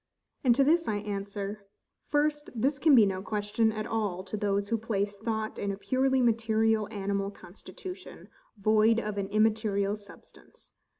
[0.43, 1.67] And to this I answer:
[2.07, 5.77] First, This can be no question at all to those who place thought in a
[5.77, 8.27] purely material animal constitution,
[8.57, 10.71] void of an immaterial substance.